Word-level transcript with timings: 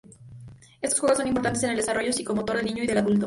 Estos 0.81 0.99
juegos 0.99 1.19
son 1.19 1.27
importantes 1.27 1.61
en 1.61 1.69
el 1.69 1.77
desarrollo 1.77 2.11
psicomotor 2.11 2.55
del 2.55 2.65
niño 2.65 2.83
y 2.83 2.87
del 2.87 2.97
adulto. 2.97 3.19